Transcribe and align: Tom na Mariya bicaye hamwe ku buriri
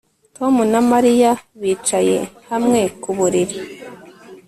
Tom 0.35 0.55
na 0.71 0.81
Mariya 0.91 1.31
bicaye 1.61 2.17
hamwe 2.49 2.79
ku 3.01 3.09
buriri 3.17 3.57